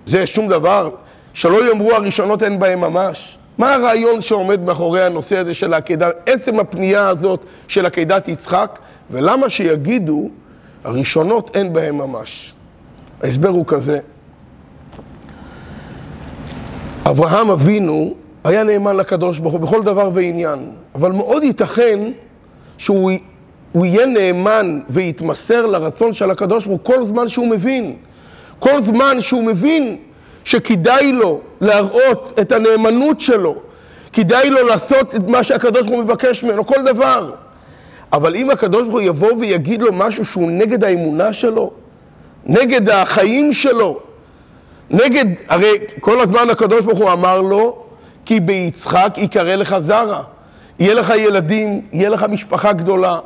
זה 0.06 0.26
שום 0.26 0.48
דבר, 0.48 0.90
שלא 1.34 1.70
יאמרו 1.70 1.92
הראשונות 1.92 2.44
אין 2.44 2.60
בהם 2.60 2.82
ממש. 2.82 3.38
מה 3.58 3.74
הרעיון 3.74 4.22
שעומד 4.22 4.62
מאחורי 4.62 5.04
הנושא 5.04 5.38
הזה 5.38 5.54
של 5.54 5.74
העקדה, 5.74 6.10
עצם 6.26 6.60
הפנייה 6.60 7.10
הזאת 7.10 7.40
של 7.68 7.86
עקדת 7.86 8.28
יצחק, 8.28 8.80
ולמה 9.12 9.50
שיגידו 9.50 10.30
הראשונות 10.84 11.52
אין 11.54 11.74
בהם 11.74 11.98
ממש? 11.98 12.54
ההסבר 13.24 13.50
הוא 13.50 13.66
כזה, 13.68 14.00
אברהם 17.10 17.50
אבינו 17.50 18.14
היה 18.44 18.64
נאמן 18.64 18.96
לקדוש 18.96 19.40
ברוך 19.40 19.54
הוא 19.54 19.62
בכל 19.62 19.84
דבר 19.84 20.10
ועניין, 20.14 20.60
אבל 20.96 21.12
מאוד 21.12 21.44
ייתכן 21.44 22.00
שהוא 22.78 23.12
יהיה 23.76 24.06
נאמן 24.06 24.80
ויתמסר 24.90 25.66
לרצון 25.66 26.14
של 26.14 26.32
הקדוש 26.32 26.66
ברוך 26.66 26.82
הוא 26.82 26.96
כל 26.96 27.04
זמן 27.04 27.28
שהוא 27.28 27.48
מבין. 27.48 27.96
כל 28.60 28.82
זמן 28.84 29.22
שהוא 29.22 29.44
מבין 29.44 29.98
שכדאי 30.44 31.12
לו 31.12 31.40
להראות 31.62 32.34
את 32.42 32.52
הנאמנות 32.52 33.22
שלו, 33.22 33.56
כדאי 34.14 34.50
לו 34.50 34.68
לעשות 34.68 35.16
את 35.16 35.28
מה 35.28 35.44
שהקדוש 35.44 35.82
ברוך 35.82 35.96
הוא 35.96 36.04
מבקש 36.04 36.44
ממנו, 36.44 36.66
כל 36.66 36.84
דבר. 36.86 37.32
אבל 38.14 38.36
אם 38.36 38.50
הקדוש 38.50 38.82
ברוך 38.82 38.94
הוא 38.94 39.02
יבוא 39.02 39.32
ויגיד 39.40 39.82
לו 39.82 39.94
משהו 39.94 40.26
שהוא 40.26 40.52
נגד 40.52 40.84
האמונה 40.84 41.34
שלו, 41.34 41.72
נגד 42.46 42.90
החיים 42.90 43.54
שלו, 43.54 44.00
נגד, 44.90 45.26
הרי 45.48 45.72
כל 46.00 46.22
הזמן 46.22 46.50
הקדוש 46.50 46.82
ברוך 46.82 47.00
הוא 47.00 47.12
אמר 47.12 47.42
לו, 47.42 47.84
כי 48.26 48.40
ביצחק 48.40 49.14
יקרא 49.18 49.56
לך 49.56 49.76
זרע. 49.80 50.22
יהיה 50.80 50.94
לך 50.94 51.14
ילדים, 51.18 51.82
יהיה 51.94 52.10
לך 52.10 52.24
משפחה 52.24 52.74
גדולה. 52.74 53.20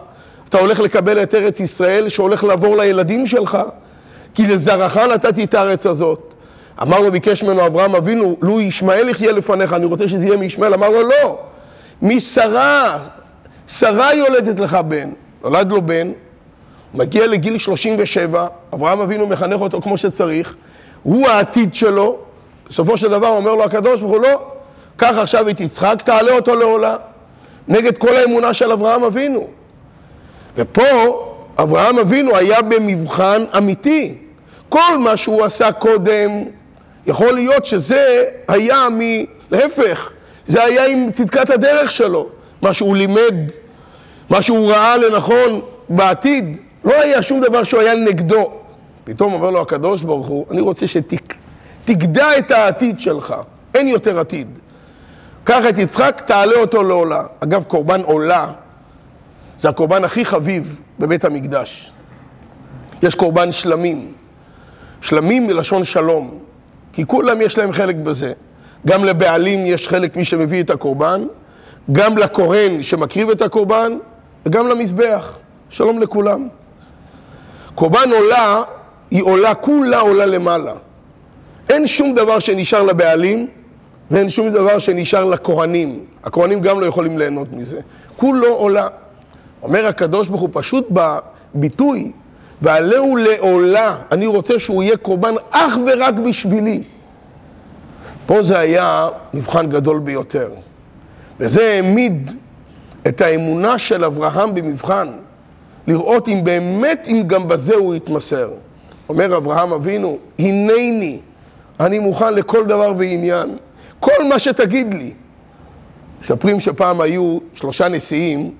אתה 0.49 0.57
הולך 0.59 0.79
לקבל 0.79 1.23
את 1.23 1.35
ארץ 1.35 1.59
ישראל 1.59 2.09
שהולך 2.09 2.43
לעבור 2.43 2.77
לילדים 2.77 3.27
שלך, 3.27 3.57
כי 4.33 4.47
לזרעך 4.47 4.97
נתתי 4.97 5.43
את 5.43 5.53
הארץ 5.53 5.85
הזאת. 5.85 6.33
אמר 6.81 6.99
לו, 6.99 7.11
ביקש 7.11 7.43
ממנו 7.43 7.65
אברהם 7.65 7.95
אבינו, 7.95 8.37
לו 8.41 8.61
ישמעאל 8.61 9.09
יחיה 9.09 9.31
לפניך, 9.31 9.73
אני 9.73 9.85
רוצה 9.85 10.07
שזה 10.07 10.25
יהיה 10.25 10.37
מישמעאל. 10.37 10.73
אמר 10.73 10.89
לו, 10.89 11.01
לא, 11.01 11.39
משרה, 12.01 12.99
שרה 13.67 14.13
יולדת 14.13 14.59
לך 14.59 14.73
בן. 14.87 15.09
נולד 15.43 15.71
לו 15.71 15.81
בן, 15.81 16.11
מגיע 16.93 17.27
לגיל 17.27 17.57
37, 17.57 18.47
אברהם 18.73 18.99
אבינו 18.99 19.27
מחנך 19.27 19.61
אותו 19.61 19.81
כמו 19.81 19.97
שצריך, 19.97 20.55
הוא 21.03 21.27
העתיד 21.27 21.75
שלו, 21.75 22.17
בסופו 22.69 22.97
של 22.97 23.09
דבר 23.09 23.27
אומר 23.27 23.55
לו 23.55 23.63
הקדוש 23.63 23.99
ברוך 23.99 24.11
הוא, 24.11 24.21
לא, 24.21 24.41
קח 24.97 25.13
עכשיו 25.17 25.49
את 25.49 25.59
יצחק, 25.59 26.01
תעלה 26.05 26.31
אותו 26.31 26.55
לעולה, 26.55 26.97
נגד 27.67 27.97
כל 27.97 28.15
האמונה 28.15 28.53
של 28.53 28.71
אברהם 28.71 29.03
אבינו. 29.03 29.47
ופה 30.55 31.27
אברהם 31.59 31.99
אבינו 31.99 32.35
היה 32.35 32.61
במבחן 32.61 33.43
אמיתי. 33.57 34.15
כל 34.69 34.97
מה 34.99 35.17
שהוא 35.17 35.43
עשה 35.45 35.71
קודם, 35.71 36.43
יכול 37.07 37.33
להיות 37.33 37.65
שזה 37.65 38.25
היה 38.47 38.87
מ... 38.89 38.99
להפך, 39.51 40.09
זה 40.47 40.63
היה 40.63 40.85
עם 40.85 41.11
צדקת 41.11 41.49
הדרך 41.49 41.91
שלו. 41.91 42.27
מה 42.61 42.73
שהוא 42.73 42.95
לימד, 42.95 43.35
מה 44.29 44.41
שהוא 44.41 44.71
ראה 44.71 44.97
לנכון 44.97 45.61
בעתיד, 45.89 46.57
לא 46.85 47.01
היה 47.01 47.21
שום 47.21 47.41
דבר 47.41 47.63
שהוא 47.63 47.81
היה 47.81 47.95
נגדו. 47.95 48.51
פתאום 49.03 49.33
אומר 49.33 49.49
לו 49.49 49.61
הקדוש 49.61 50.03
ברוך 50.03 50.27
הוא, 50.27 50.45
אני 50.51 50.61
רוצה 50.61 50.85
שתגדע 50.87 52.37
את 52.37 52.51
העתיד 52.51 52.99
שלך, 52.99 53.35
אין 53.75 53.87
יותר 53.87 54.19
עתיד. 54.19 54.47
קח 55.43 55.63
את 55.69 55.77
יצחק, 55.77 56.21
תעלה 56.25 56.55
אותו 56.55 56.83
לעולה. 56.83 57.23
אגב, 57.39 57.63
קורבן 57.63 58.01
עולה 58.01 58.51
זה 59.57 59.69
הקורבן 59.69 60.03
הכי 60.03 60.25
חביב 60.25 60.79
בבית 60.99 61.25
המקדש. 61.25 61.91
יש 63.03 63.15
קורבן 63.15 63.51
שלמים. 63.51 64.13
שלמים 65.01 65.47
מלשון 65.47 65.83
שלום, 65.83 66.39
כי 66.93 67.05
כולם 67.05 67.41
יש 67.41 67.57
להם 67.57 67.71
חלק 67.71 67.95
בזה. 67.95 68.33
גם 68.87 69.03
לבעלים 69.03 69.65
יש 69.65 69.87
חלק 69.87 70.15
מי 70.15 70.25
שמביא 70.25 70.63
את 70.63 70.69
הקורבן, 70.69 71.25
גם 71.91 72.17
לכהן 72.17 72.83
שמקריב 72.83 73.29
את 73.29 73.41
הקורבן, 73.41 73.97
וגם 74.45 74.67
למזבח. 74.67 75.37
שלום 75.69 75.99
לכולם. 75.99 76.47
קורבן 77.75 78.09
עולה 78.11 78.63
היא 79.11 79.23
עולה, 79.23 79.53
כולה 79.55 79.99
עולה 79.99 80.25
למעלה. 80.25 80.73
אין 81.69 81.87
שום 81.87 82.15
דבר 82.15 82.39
שנשאר 82.39 82.83
לבעלים 82.83 83.47
ואין 84.11 84.29
שום 84.29 84.49
דבר 84.49 84.79
שנשאר 84.79 85.25
לכהנים. 85.25 85.99
הכהנים 86.23 86.61
גם 86.61 86.79
לא 86.79 86.85
יכולים 86.85 87.17
ליהנות 87.17 87.53
מזה. 87.53 87.79
כולו 88.17 88.47
עולה. 88.47 88.87
אומר 89.63 89.87
הקדוש 89.87 90.27
ברוך 90.27 90.41
הוא 90.41 90.49
פשוט 90.53 90.87
בביטוי, 90.91 92.11
ועלהו 92.61 93.15
לעולה, 93.15 93.97
אני 94.11 94.27
רוצה 94.27 94.59
שהוא 94.59 94.83
יהיה 94.83 94.97
קורבן 94.97 95.33
אך 95.51 95.77
ורק 95.85 96.13
בשבילי. 96.13 96.83
פה 98.25 98.43
זה 98.43 98.59
היה 98.59 99.09
מבחן 99.33 99.69
גדול 99.69 99.99
ביותר. 99.99 100.49
וזה 101.39 101.73
העמיד 101.73 102.31
את 103.07 103.21
האמונה 103.21 103.77
של 103.77 104.05
אברהם 104.05 104.55
במבחן, 104.55 105.07
לראות 105.87 106.27
אם 106.27 106.43
באמת, 106.43 107.03
אם 107.07 107.23
גם 107.27 107.47
בזה 107.47 107.75
הוא 107.75 107.95
יתמסר. 107.95 108.49
אומר 109.11 109.37
אברהם 109.37 109.73
אבינו, 109.73 110.17
הנני, 110.39 111.19
אני 111.79 111.99
מוכן 111.99 112.33
לכל 112.33 112.65
דבר 112.65 112.93
ועניין, 112.97 113.57
כל 113.99 114.23
מה 114.29 114.39
שתגיד 114.39 114.93
לי. 114.93 115.11
מספרים 116.21 116.59
שפעם 116.59 117.01
היו 117.01 117.37
שלושה 117.53 117.89
נשיאים 117.89 118.51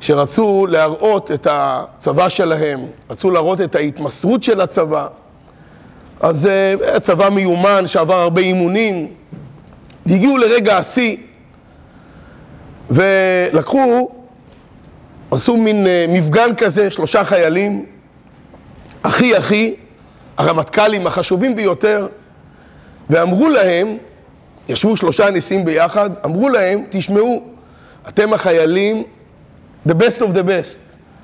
שרצו 0.00 0.66
להראות 0.68 1.30
את 1.32 1.46
הצבא 1.50 2.28
שלהם, 2.28 2.80
רצו 3.10 3.30
להראות 3.30 3.60
את 3.60 3.74
ההתמסרות 3.74 4.42
של 4.42 4.60
הצבא. 4.60 5.06
אז 6.20 6.46
אה, 6.46 6.74
היה 6.80 7.00
צבא 7.00 7.28
מיומן 7.28 7.86
שעבר 7.86 8.14
הרבה 8.14 8.40
אימונים, 8.40 9.06
והגיעו 10.06 10.36
לרגע 10.36 10.76
השיא, 10.76 11.16
ולקחו, 12.90 14.10
עשו 15.30 15.56
מין 15.56 15.86
אה, 15.86 16.06
מפגן 16.08 16.54
כזה, 16.56 16.90
שלושה 16.90 17.24
חיילים, 17.24 17.86
הכי 19.06 19.36
הכי, 19.36 19.74
הרמטכ"לים 20.38 21.06
החשובים 21.06 21.56
ביותר, 21.56 22.06
ואמרו 23.10 23.48
להם, 23.48 23.96
ישבו 24.68 24.96
שלושה 24.96 25.30
נשיאים 25.30 25.64
ביחד, 25.64 26.10
אמרו 26.24 26.48
להם, 26.48 26.84
תשמעו, 26.90 27.42
אתם 28.08 28.32
החיילים, 28.32 29.02
the 29.88 29.92
best 29.92 30.18
of 30.20 30.34
the 30.34 30.42
best. 30.46 30.76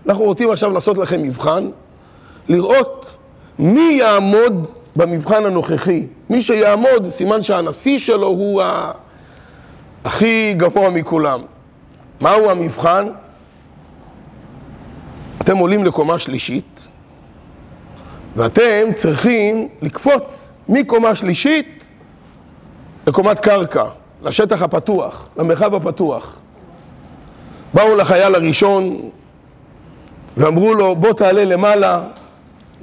אנחנו 0.07 0.25
רוצים 0.25 0.51
עכשיו 0.51 0.73
לעשות 0.73 0.99
לכם 0.99 1.23
מבחן, 1.23 1.71
לראות 2.49 3.07
מי 3.59 3.97
יעמוד 4.01 4.67
במבחן 4.97 5.47
הנוכחי. 5.47 6.07
מי 6.31 6.43
שיעמוד, 6.43 7.11
סימן 7.11 7.43
שהנשיא 7.43 7.99
שלו 7.99 8.27
הוא 8.27 8.63
ה... 8.63 8.93
הכי 10.05 10.55
גבוה 10.57 10.91
מכולם. 10.91 11.41
מהו 12.21 12.51
המבחן? 12.51 13.09
אתם 15.41 15.57
עולים 15.57 15.85
לקומה 15.85 16.19
שלישית, 16.19 16.72
ואתם 18.37 18.93
צריכים 18.97 19.69
לקפוץ 19.83 20.51
מקומה 20.69 21.15
שלישית 21.15 21.85
לקומת 23.07 23.41
קרקע, 23.41 23.85
לשטח 24.23 24.63
הפתוח, 24.63 25.29
למרחב 25.37 25.75
הפתוח. 25.75 26.39
באו 27.75 27.97
לחייל 27.97 28.35
הראשון 28.35 29.11
ואמרו 30.37 30.75
לו, 30.75 30.97
בוא 30.97 31.13
תעלה 31.13 31.45
למעלה 31.45 32.01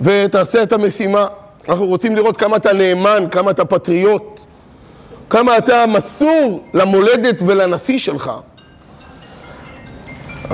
ותעשה 0.02 0.64
את 0.64 0.72
המשימה. 0.74 1.28
אנחנו 1.70 1.86
רוצים 1.86 2.16
לראות 2.16 2.38
כמה 2.38 2.58
אתה 2.58 2.74
נאמן, 2.74 3.24
כמה 3.32 3.52
אתה 3.52 3.66
פטריוט, 3.66 4.40
כמה 5.30 5.58
אתה 5.58 5.86
מסור 5.88 6.64
למולדת 6.74 7.36
ולנשיא 7.46 8.00
שלך. 8.00 8.32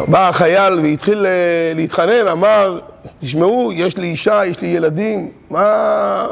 בא 0.08 0.30
החייל 0.30 0.80
והתחיל 0.80 1.26
אה, 1.26 1.32
להתחנן, 1.76 2.28
אמר, 2.32 2.80
תשמעו, 3.22 3.72
יש 3.74 3.98
לי 3.98 4.08
אישה, 4.08 4.46
יש 4.46 4.62
לי 4.62 4.68
ילדים, 4.68 5.32
מה, 5.50 6.28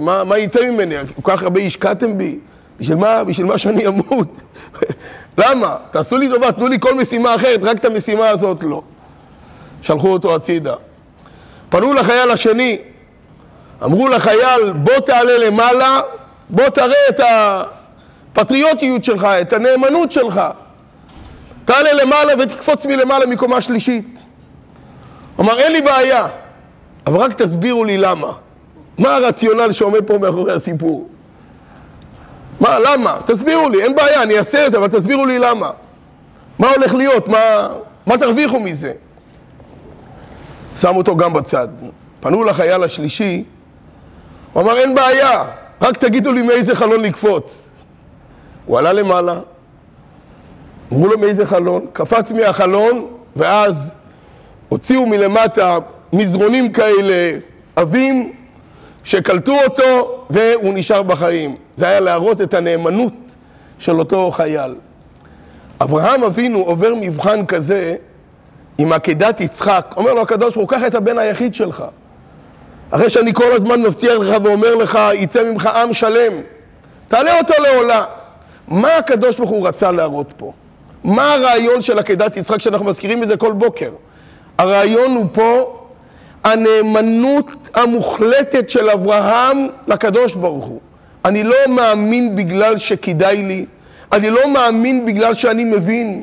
מה, 0.00 0.24
מה 0.24 0.38
יצא 0.38 0.70
ממני? 0.70 0.94
כל 1.22 1.32
כך 1.32 1.42
הרבה 1.42 1.60
השקעתם 1.60 2.18
בי, 2.18 2.38
בשביל 2.80 2.96
מה, 2.96 3.24
בשביל 3.24 3.46
מה 3.46 3.58
שאני 3.58 3.86
אמות? 3.86 4.28
למה? 5.38 5.76
תעשו 5.90 6.16
לי 6.16 6.28
טובה, 6.28 6.52
תנו 6.52 6.68
לי 6.68 6.80
כל 6.80 6.94
משימה 6.94 7.34
אחרת, 7.34 7.60
רק 7.62 7.78
את 7.78 7.84
המשימה 7.84 8.28
הזאת 8.28 8.58
לא. 8.62 8.82
שלחו 9.82 10.08
אותו 10.08 10.34
הצידה. 10.34 10.74
פנו 11.68 11.94
לחייל 11.94 12.30
השני, 12.30 12.78
אמרו 13.84 14.08
לחייל, 14.08 14.72
בוא 14.74 14.98
תעלה 15.06 15.38
למעלה, 15.38 16.00
בוא 16.50 16.68
תראה 16.68 17.08
את 17.08 17.20
הפטריוטיות 18.32 19.04
שלך, 19.04 19.24
את 19.24 19.52
הנאמנות 19.52 20.12
שלך. 20.12 20.40
תעלה 21.64 21.92
למעלה 21.92 22.32
ותקפוץ 22.38 22.86
מלמעלה 22.86 23.26
מקומה 23.26 23.62
שלישית. 23.62 24.18
אמר, 25.40 25.58
אין 25.58 25.72
לי 25.72 25.82
בעיה, 25.82 26.26
אבל 27.06 27.16
רק 27.16 27.32
תסבירו 27.42 27.84
לי 27.84 27.98
למה. 27.98 28.32
מה 28.98 29.16
הרציונל 29.16 29.72
שעומד 29.72 30.04
פה 30.06 30.18
מאחורי 30.18 30.52
הסיפור? 30.52 31.08
מה, 32.60 32.78
למה? 32.78 33.18
תסבירו 33.26 33.68
לי, 33.68 33.82
אין 33.82 33.94
בעיה, 33.94 34.22
אני 34.22 34.38
אעשה 34.38 34.66
את 34.66 34.72
זה, 34.72 34.78
אבל 34.78 34.88
תסבירו 34.88 35.26
לי 35.26 35.38
למה. 35.38 35.70
מה 36.58 36.70
הולך 36.70 36.94
להיות? 36.94 37.28
מה, 37.28 37.68
מה 38.06 38.18
תרוויחו 38.18 38.60
מזה? 38.60 38.92
שם 40.76 40.96
אותו 40.96 41.16
גם 41.16 41.32
בצד. 41.32 41.68
פנו 42.20 42.44
לחייל 42.44 42.82
השלישי, 42.82 43.44
הוא 44.52 44.62
אמר, 44.62 44.78
אין 44.78 44.94
בעיה, 44.94 45.44
רק 45.80 45.96
תגידו 45.96 46.32
לי 46.32 46.42
מאיזה 46.42 46.74
חלון 46.74 47.00
לקפוץ. 47.00 47.68
הוא 48.66 48.78
עלה 48.78 48.92
למעלה, 48.92 49.38
אמרו 50.92 51.08
לו 51.08 51.18
מאיזה 51.18 51.46
חלון, 51.46 51.86
קפץ 51.92 52.32
מהחלון, 52.32 53.06
ואז 53.36 53.94
הוציאו 54.72 55.06
מלמטה 55.06 55.78
מזרונים 56.12 56.72
כאלה 56.72 57.38
עבים 57.76 58.32
שקלטו 59.04 59.56
אותו 59.64 60.24
והוא 60.30 60.74
נשאר 60.74 61.02
בחיים. 61.02 61.56
זה 61.76 61.88
היה 61.88 62.00
להראות 62.00 62.40
את 62.40 62.54
הנאמנות 62.54 63.12
של 63.78 63.98
אותו 63.98 64.30
חייל. 64.30 64.74
אברהם 65.80 66.24
אבינו 66.24 66.58
עובר 66.58 66.94
מבחן 67.00 67.46
כזה 67.46 67.94
עם 68.78 68.92
עקדת 68.92 69.40
יצחק. 69.40 69.94
אומר 69.96 70.14
לו 70.14 70.20
הקדוש 70.20 70.54
ברוך 70.54 70.70
הוא, 70.70 70.78
קח 70.78 70.86
את 70.86 70.94
הבן 70.94 71.18
היחיד 71.18 71.54
שלך. 71.54 71.84
אחרי 72.90 73.10
שאני 73.10 73.34
כל 73.34 73.52
הזמן 73.52 73.82
מבטיח 73.82 74.12
לך 74.18 74.36
ואומר 74.42 74.74
לך, 74.74 74.98
יצא 75.14 75.44
ממך 75.44 75.66
עם 75.66 75.92
שלם. 75.92 76.32
תעלה 77.08 77.38
אותו 77.38 77.54
לעולה. 77.62 78.04
מה 78.68 78.96
הקדוש 78.96 79.36
ברוך 79.38 79.50
הוא 79.50 79.68
רצה 79.68 79.92
להראות 79.92 80.32
פה? 80.36 80.52
מה 81.04 81.34
הרעיון 81.34 81.82
של 81.82 81.98
עקדת 81.98 82.36
יצחק 82.36 82.58
שאנחנו 82.58 82.86
מזכירים 82.86 83.22
את 83.22 83.28
זה 83.28 83.36
כל 83.36 83.52
בוקר? 83.52 83.90
הרעיון 84.58 85.16
הוא 85.16 85.26
פה 85.32 85.78
הנאמנות 86.44 87.46
המוחלטת 87.74 88.70
של 88.70 88.90
אברהם 88.90 89.68
לקדוש 89.86 90.34
ברוך 90.34 90.64
הוא. 90.64 90.80
אני 91.24 91.42
לא 91.42 91.56
מאמין 91.68 92.36
בגלל 92.36 92.78
שכדאי 92.78 93.36
לי, 93.36 93.66
אני 94.12 94.30
לא 94.30 94.48
מאמין 94.48 95.06
בגלל 95.06 95.34
שאני 95.34 95.64
מבין, 95.64 96.22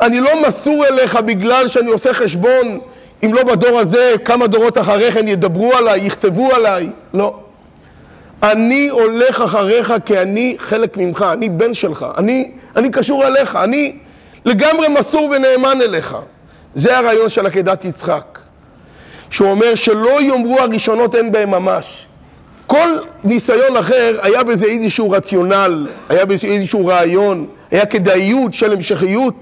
אני 0.00 0.20
לא 0.20 0.48
מסור 0.48 0.86
אליך 0.86 1.16
בגלל 1.16 1.68
שאני 1.68 1.90
עושה 1.90 2.14
חשבון, 2.14 2.78
אם 3.24 3.34
לא 3.34 3.42
בדור 3.42 3.78
הזה, 3.78 4.14
כמה 4.24 4.46
דורות 4.46 4.78
אחרי 4.78 5.12
כן 5.12 5.28
ידברו 5.28 5.72
עליי, 5.72 6.06
יכתבו 6.06 6.54
עליי. 6.54 6.90
לא. 7.14 7.34
אני 8.42 8.88
הולך 8.88 9.40
אחריך 9.40 9.92
כי 10.04 10.18
אני 10.18 10.56
חלק 10.58 10.96
ממך, 10.96 11.26
אני 11.32 11.48
בן 11.48 11.74
שלך, 11.74 12.06
אני, 12.18 12.50
אני 12.76 12.90
קשור 12.90 13.26
אליך, 13.26 13.56
אני 13.56 13.96
לגמרי 14.44 14.88
מסור 14.88 15.30
ונאמן 15.30 15.82
אליך. 15.82 16.16
זה 16.74 16.98
הרעיון 16.98 17.28
של 17.28 17.46
עקדת 17.46 17.84
יצחק. 17.84 18.38
שהוא 19.30 19.50
אומר 19.50 19.74
שלא 19.74 20.22
יאמרו 20.22 20.60
הראשונות 20.60 21.14
אין 21.14 21.32
בהם 21.32 21.50
ממש. 21.50 22.06
כל 22.66 22.88
ניסיון 23.24 23.76
אחר 23.76 24.18
היה 24.22 24.44
בזה 24.44 24.66
איזשהו 24.66 25.10
רציונל, 25.10 25.86
היה 26.08 26.24
בזה 26.24 26.46
איזשהו 26.46 26.86
רעיון, 26.86 27.46
היה 27.70 27.86
כדאיות 27.86 28.54
של 28.54 28.72
המשכיות. 28.72 29.34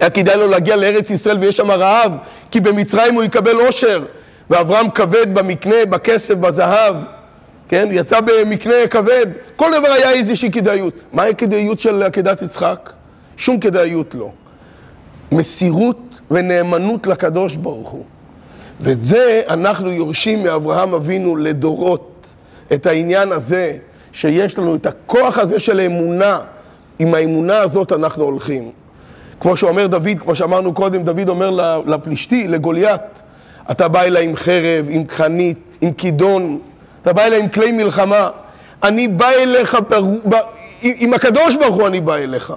היה 0.00 0.10
כדאי 0.10 0.36
לו 0.36 0.48
להגיע 0.48 0.76
לארץ 0.76 1.10
ישראל 1.10 1.38
ויש 1.38 1.56
שם 1.56 1.70
רעב, 1.70 2.12
כי 2.50 2.60
במצרים 2.60 3.14
הוא 3.14 3.22
יקבל 3.22 3.54
עושר, 3.56 4.04
ואברהם 4.50 4.90
כבד 4.90 5.34
במקנה, 5.34 5.76
בכסף, 5.90 6.34
בזהב, 6.34 6.94
כן? 7.68 7.88
יצא 7.92 8.20
במקנה 8.20 8.74
כבד, 8.90 9.26
כל 9.56 9.70
דבר 9.78 9.92
היה 9.92 10.10
איזושהי 10.10 10.50
כדאיות. 10.50 10.94
מהי 11.12 11.30
הכדאיות 11.30 11.80
של 11.80 12.02
עקדת 12.02 12.42
יצחק? 12.42 12.90
שום 13.36 13.60
כדאיות 13.60 14.14
לא. 14.14 14.30
מסירות 15.32 15.98
ונאמנות 16.30 17.06
לקדוש 17.06 17.56
ברוך 17.56 17.88
הוא. 17.88 18.04
ואת 18.80 19.02
זה 19.02 19.42
אנחנו 19.48 19.92
יורשים 19.92 20.42
מאברהם 20.42 20.94
אבינו 20.94 21.36
לדורות, 21.36 22.26
את 22.72 22.86
העניין 22.86 23.32
הזה, 23.32 23.76
שיש 24.12 24.58
לנו 24.58 24.74
את 24.74 24.86
הכוח 24.86 25.38
הזה 25.38 25.60
של 25.60 25.80
אמונה, 25.80 26.38
עם 26.98 27.14
האמונה 27.14 27.58
הזאת 27.58 27.92
אנחנו 27.92 28.24
הולכים. 28.24 28.70
כמו 29.40 29.56
שאומר 29.56 29.86
דוד, 29.86 30.18
כמו 30.18 30.34
שאמרנו 30.34 30.74
קודם, 30.74 31.02
דוד 31.02 31.28
אומר 31.28 31.80
לפלישתי, 31.86 32.48
לגוליית, 32.48 33.00
אתה 33.70 33.88
בא 33.88 34.02
אליי 34.02 34.24
עם 34.24 34.36
חרב, 34.36 34.86
עם 34.88 35.02
חנית, 35.08 35.58
עם 35.80 35.92
כידון, 35.92 36.58
אתה 37.02 37.12
בא 37.12 37.22
אליי 37.22 37.40
עם 37.40 37.48
כלי 37.48 37.72
מלחמה. 37.72 38.30
אני 38.82 39.08
בא 39.08 39.28
אליך, 39.28 39.78
בר... 39.88 40.02
ב... 40.28 40.34
עם 40.82 41.14
הקדוש 41.14 41.56
ברוך 41.56 41.76
הוא 41.76 41.86
אני 41.86 42.00
בא 42.00 42.14
אליך. 42.14 42.52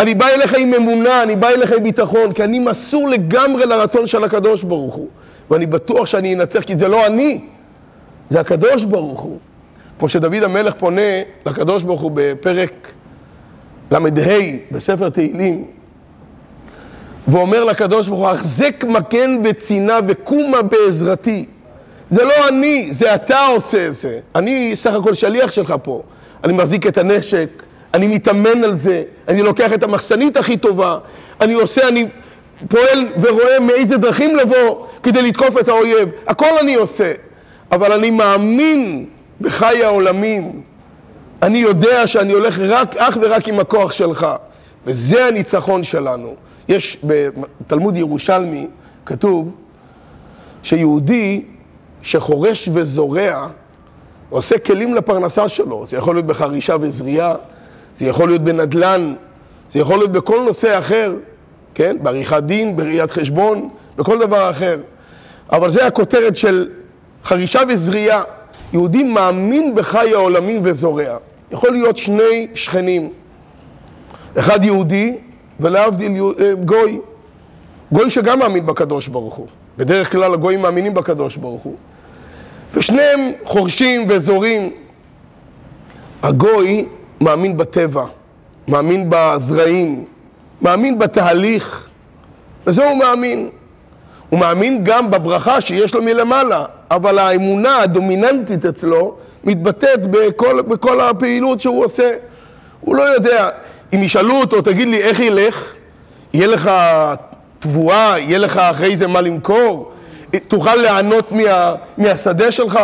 אני 0.00 0.14
בא 0.14 0.26
אליך 0.28 0.54
עם 0.58 0.74
אמונה, 0.74 1.22
אני 1.22 1.36
בא 1.36 1.48
אליך 1.48 1.72
עם 1.72 1.82
ביטחון, 1.82 2.32
כי 2.32 2.44
אני 2.44 2.58
מסור 2.58 3.08
לגמרי 3.08 3.66
לרצון 3.66 4.06
של 4.06 4.24
הקדוש 4.24 4.62
ברוך 4.62 4.94
הוא. 4.94 5.08
ואני 5.50 5.66
בטוח 5.66 6.06
שאני 6.06 6.34
אנצח, 6.34 6.62
כי 6.62 6.76
זה 6.76 6.88
לא 6.88 7.06
אני, 7.06 7.40
זה 8.30 8.40
הקדוש 8.40 8.84
ברוך 8.84 9.20
הוא. 9.20 9.38
כמו 9.98 10.08
שדוד 10.08 10.42
המלך 10.42 10.74
פונה 10.74 11.22
לקדוש 11.46 11.82
ברוך 11.82 12.00
הוא 12.00 12.10
בפרק 12.14 12.92
ל"ה 13.90 13.98
בספר 14.72 15.08
תהילים, 15.08 15.64
ואומר 17.28 17.64
לקדוש 17.64 18.08
ברוך 18.08 18.20
הוא, 18.20 18.28
החזק 18.28 18.84
מגן 18.84 19.40
וצינה 19.44 19.98
וקומה 20.06 20.62
בעזרתי. 20.62 21.44
זה 22.10 22.24
לא 22.24 22.48
אני, 22.48 22.88
זה 22.92 23.14
אתה 23.14 23.46
עושה 23.46 23.86
את 23.86 23.94
זה. 23.94 24.20
אני 24.34 24.76
סך 24.76 24.92
הכל 24.94 25.14
שליח 25.14 25.50
שלך 25.50 25.74
פה. 25.82 26.02
אני 26.44 26.52
מחזיק 26.52 26.86
את 26.86 26.98
הנשק, 26.98 27.62
אני 27.94 28.06
מתאמן 28.08 28.64
על 28.64 28.76
זה, 28.76 29.02
אני 29.28 29.42
לוקח 29.42 29.72
את 29.72 29.82
המחסנית 29.82 30.36
הכי 30.36 30.56
טובה, 30.56 30.98
אני 31.40 31.54
עושה, 31.54 31.88
אני 31.88 32.06
פועל 32.68 33.06
ורואה 33.20 33.60
מאיזה 33.60 33.96
דרכים 33.96 34.36
לבוא 34.36 34.86
כדי 35.02 35.22
לתקוף 35.22 35.58
את 35.60 35.68
האויב. 35.68 36.08
הכל 36.26 36.58
אני 36.60 36.74
עושה, 36.74 37.12
אבל 37.72 37.92
אני 37.92 38.10
מאמין 38.10 39.06
בחי 39.40 39.84
העולמים. 39.84 40.62
אני 41.42 41.58
יודע 41.58 42.06
שאני 42.06 42.32
הולך 42.32 42.58
רק, 42.58 42.96
אך 42.96 43.18
ורק 43.22 43.48
עם 43.48 43.60
הכוח 43.60 43.92
שלך, 43.92 44.26
וזה 44.86 45.26
הניצחון 45.26 45.82
שלנו. 45.82 46.34
יש 46.68 46.98
בתלמוד 47.04 47.96
ירושלמי, 47.96 48.66
כתוב 49.06 49.50
שיהודי 50.62 51.44
שחורש 52.02 52.68
וזורע, 52.72 53.46
עושה 54.30 54.58
כלים 54.58 54.94
לפרנסה 54.94 55.48
שלו, 55.48 55.86
זה 55.86 55.96
יכול 55.96 56.16
להיות 56.16 56.26
בחרישה 56.26 56.76
וזריעה, 56.80 57.34
זה 57.98 58.06
יכול 58.06 58.28
להיות 58.28 58.42
בנדל"ן, 58.42 59.14
זה 59.70 59.78
יכול 59.78 59.98
להיות 59.98 60.12
בכל 60.12 60.42
נושא 60.46 60.78
אחר, 60.78 61.14
כן? 61.74 61.96
בעריכת 62.02 62.42
דין, 62.42 62.76
בראיית 62.76 63.10
חשבון, 63.10 63.68
בכל 63.96 64.18
דבר 64.18 64.50
אחר. 64.50 64.78
אבל 65.52 65.70
זה 65.70 65.86
הכותרת 65.86 66.36
של 66.36 66.68
חרישה 67.24 67.60
וזריעה. 67.68 68.22
יהודי 68.72 69.02
מאמין 69.02 69.74
בחי 69.74 70.14
העולמים 70.14 70.60
וזורע. 70.64 71.16
יכול 71.50 71.72
להיות 71.72 71.96
שני 71.96 72.46
שכנים, 72.54 73.10
אחד 74.38 74.64
יהודי 74.64 75.16
ולהבדיל 75.60 76.22
אה, 76.40 76.52
גוי. 76.64 77.00
גוי 77.92 78.10
שגם 78.10 78.38
מאמין 78.38 78.66
בקדוש 78.66 79.08
ברוך 79.08 79.34
הוא. 79.34 79.46
בדרך 79.78 80.12
כלל 80.12 80.34
הגויים 80.34 80.62
מאמינים 80.62 80.94
בקדוש 80.94 81.36
ברוך 81.36 81.62
הוא. 81.62 81.74
ושניהם 82.74 83.20
חורשים 83.44 84.06
וזורים. 84.08 84.70
הגוי 86.22 86.86
מאמין 87.20 87.56
בטבע, 87.56 88.04
מאמין 88.68 89.06
בזרעים, 89.08 90.04
מאמין 90.62 90.98
בתהליך, 90.98 91.88
וזה 92.66 92.88
הוא 92.88 92.98
מאמין. 92.98 93.48
הוא 94.28 94.40
מאמין 94.40 94.80
גם 94.84 95.10
בברכה 95.10 95.60
שיש 95.60 95.94
לו 95.94 96.02
מלמעלה, 96.02 96.64
אבל 96.90 97.18
האמונה 97.18 97.76
הדומיננטית 97.76 98.64
אצלו 98.64 99.14
מתבטאת 99.44 100.10
בכל, 100.10 100.62
בכל 100.62 101.00
הפעילות 101.00 101.60
שהוא 101.60 101.84
עושה. 101.84 102.12
הוא 102.80 102.96
לא 102.96 103.02
יודע, 103.02 103.48
אם 103.94 104.02
ישאלו 104.02 104.34
אותו, 104.34 104.62
תגיד 104.62 104.88
לי, 104.88 105.02
איך 105.02 105.20
ילך? 105.20 105.64
יהיה 106.32 106.46
לך 106.46 106.70
תבואה, 107.58 108.14
יהיה 108.18 108.38
לך 108.38 108.56
אחרי 108.56 108.96
זה 108.96 109.06
מה 109.06 109.20
למכור? 109.20 109.92
תוכל 110.48 110.74
ליהנות 110.74 111.32
מה, 111.32 111.74
מהשדה 111.98 112.52
שלך? 112.52 112.78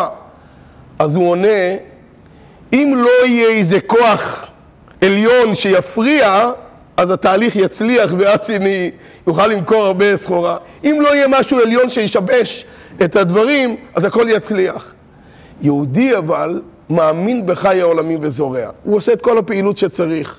אז 0.98 1.16
הוא 1.16 1.30
עונה, 1.30 1.48
אם 2.72 2.94
לא 2.96 3.26
יהיה 3.26 3.48
איזה 3.48 3.80
כוח 3.80 4.46
עליון 5.00 5.54
שיפריע, 5.54 6.50
אז 6.96 7.10
התהליך 7.10 7.56
יצליח 7.56 8.12
ואז 8.18 8.50
אני 8.50 8.90
יוכל 9.26 9.46
למכור 9.46 9.84
הרבה 9.84 10.16
סחורה. 10.16 10.56
אם 10.84 10.98
לא 11.00 11.14
יהיה 11.14 11.28
משהו 11.28 11.58
עליון 11.58 11.90
שישבש 11.90 12.64
את 13.04 13.16
הדברים, 13.16 13.76
אז 13.94 14.04
הכל 14.04 14.26
יצליח. 14.28 14.94
יהודי 15.60 16.16
אבל 16.16 16.60
מאמין 16.90 17.46
בחי 17.46 17.80
העולמים 17.80 18.18
וזורע. 18.22 18.70
הוא 18.84 18.96
עושה 18.96 19.12
את 19.12 19.22
כל 19.22 19.38
הפעילות 19.38 19.78
שצריך. 19.78 20.38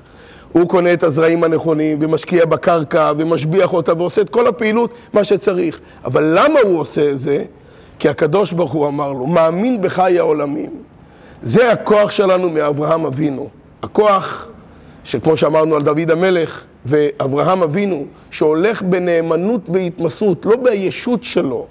הוא 0.51 0.69
קונה 0.69 0.93
את 0.93 1.03
הזרעים 1.03 1.43
הנכונים, 1.43 1.97
ומשקיע 2.01 2.45
בקרקע, 2.45 3.11
ומשביח 3.17 3.73
אותה, 3.73 3.93
ועושה 3.97 4.21
את 4.21 4.29
כל 4.29 4.47
הפעילות, 4.47 4.93
מה 5.13 5.23
שצריך. 5.23 5.79
אבל 6.05 6.23
למה 6.39 6.59
הוא 6.59 6.79
עושה 6.79 7.11
את 7.11 7.19
זה? 7.19 7.43
כי 7.99 8.09
הקדוש 8.09 8.51
ברוך 8.51 8.71
הוא 8.71 8.88
אמר 8.88 9.11
לו, 9.11 9.27
מאמין 9.27 9.81
בחי 9.81 10.19
העולמים. 10.19 10.69
זה 11.45 11.71
הכוח 11.71 12.12
שלנו 12.12 12.49
מאברהם 12.49 13.05
אבינו. 13.05 13.49
הכוח 13.84 14.47
שכמו 15.03 15.38
שאמרנו 15.38 15.75
על 15.75 15.84
דוד 15.84 16.12
המלך 16.12 16.63
ואברהם 16.86 17.63
אבינו, 17.63 18.05
שהולך 18.31 18.81
בנאמנות 18.81 19.69
והתמסרות, 19.69 20.45
לא 20.45 20.55
בישות 20.55 21.23
שלו, 21.23 21.67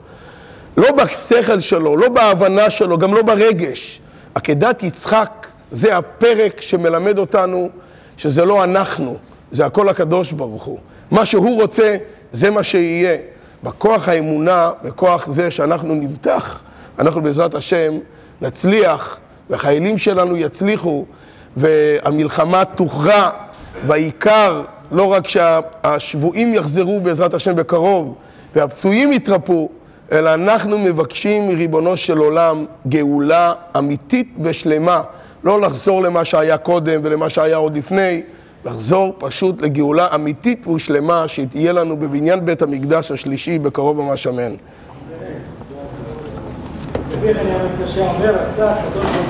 לא 0.76 0.92
בשכל 0.92 1.60
שלו, 1.60 1.96
לא 1.96 2.08
בהבנה 2.08 2.70
שלו, 2.70 2.98
גם 2.98 3.14
לא 3.14 3.22
ברגש. 3.22 4.00
עקדת 4.34 4.82
יצחק 4.82 5.46
זה 5.72 5.96
הפרק 5.96 6.60
שמלמד 6.60 7.18
אותנו 7.18 7.68
שזה 8.16 8.44
לא 8.44 8.64
אנחנו, 8.64 9.16
זה 9.52 9.66
הכל 9.66 9.88
הקדוש 9.88 10.32
ברוך 10.32 10.64
הוא. 10.64 10.78
מה 11.10 11.26
שהוא 11.26 11.62
רוצה, 11.62 11.96
זה 12.32 12.50
מה 12.50 12.62
שיהיה. 12.62 13.16
בכוח 13.62 14.08
האמונה, 14.08 14.70
בכוח 14.84 15.26
זה 15.26 15.50
שאנחנו 15.50 15.94
נבטח, 15.94 16.60
אנחנו 16.98 17.22
בעזרת 17.22 17.54
השם 17.54 17.98
נצליח, 18.42 19.18
והחיילים 19.50 19.98
שלנו 19.98 20.36
יצליחו, 20.36 21.04
והמלחמה 21.56 22.64
תוכרע, 22.64 23.30
והעיקר, 23.86 24.62
לא 24.92 25.12
רק 25.12 25.28
שהשבויים 25.28 26.54
יחזרו 26.54 27.00
בעזרת 27.00 27.34
השם 27.34 27.56
בקרוב, 27.56 28.14
והפצועים 28.56 29.12
יתרפאו, 29.12 29.68
אלא 30.12 30.34
אנחנו 30.34 30.78
מבקשים 30.78 31.48
מריבונו 31.48 31.96
של 31.96 32.18
עולם 32.18 32.66
גאולה 32.88 33.52
אמיתית 33.78 34.34
ושלמה. 34.40 35.02
לא 35.44 35.60
לחזור 35.60 36.02
למה 36.02 36.24
שהיה 36.24 36.56
קודם 36.56 37.00
ולמה 37.04 37.30
שהיה 37.30 37.56
עוד 37.56 37.76
לפני, 37.76 38.22
לחזור 38.64 39.14
פשוט 39.18 39.62
לגאולה 39.62 40.14
אמיתית 40.14 40.66
ושלמה 40.66 41.28
שתהיה 41.28 41.72
לנו 41.72 41.96
בבניין 41.96 42.46
בית 42.46 42.62
המקדש 42.62 43.10
השלישי 43.10 43.58
בקרוב 43.58 44.00
ממש 44.00 44.26
אמן. 44.26 44.54